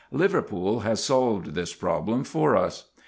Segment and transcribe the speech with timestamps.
[0.11, 2.85] Liverpool has solved this problem for us.